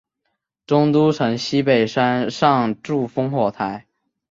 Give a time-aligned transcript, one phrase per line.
[0.65, 3.85] 中都城西北山上筑烽火台。